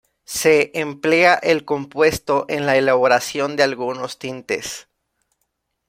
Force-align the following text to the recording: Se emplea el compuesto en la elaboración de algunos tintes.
Se 0.25 0.71
emplea 0.73 1.35
el 1.35 1.63
compuesto 1.63 2.47
en 2.49 2.65
la 2.65 2.75
elaboración 2.75 3.55
de 3.55 3.61
algunos 3.61 4.17
tintes. 4.17 4.87